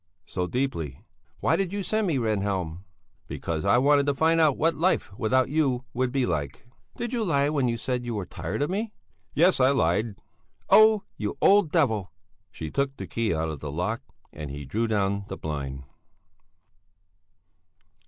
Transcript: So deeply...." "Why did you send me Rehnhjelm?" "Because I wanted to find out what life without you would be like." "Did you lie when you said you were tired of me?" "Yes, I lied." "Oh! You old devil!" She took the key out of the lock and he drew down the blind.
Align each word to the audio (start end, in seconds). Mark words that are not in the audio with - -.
So 0.25 0.47
deeply...." 0.47 0.99
"Why 1.41 1.55
did 1.55 1.71
you 1.71 1.83
send 1.83 2.07
me 2.07 2.17
Rehnhjelm?" 2.17 2.79
"Because 3.27 3.65
I 3.65 3.77
wanted 3.77 4.07
to 4.07 4.15
find 4.15 4.41
out 4.41 4.57
what 4.57 4.73
life 4.73 5.15
without 5.15 5.47
you 5.49 5.83
would 5.93 6.11
be 6.11 6.25
like." 6.25 6.65
"Did 6.97 7.13
you 7.13 7.23
lie 7.23 7.49
when 7.49 7.67
you 7.67 7.77
said 7.77 8.03
you 8.03 8.15
were 8.15 8.25
tired 8.25 8.63
of 8.63 8.71
me?" 8.71 8.93
"Yes, 9.35 9.59
I 9.59 9.69
lied." 9.69 10.15
"Oh! 10.71 11.03
You 11.17 11.37
old 11.39 11.71
devil!" 11.71 12.11
She 12.49 12.71
took 12.71 12.97
the 12.97 13.05
key 13.05 13.35
out 13.35 13.49
of 13.49 13.59
the 13.59 13.71
lock 13.71 14.01
and 14.33 14.49
he 14.49 14.65
drew 14.65 14.87
down 14.87 15.25
the 15.27 15.37
blind. 15.37 15.83